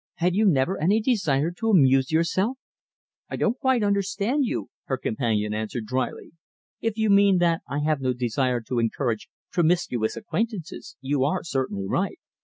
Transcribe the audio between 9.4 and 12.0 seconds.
promiscuous acquaintances, you are certainly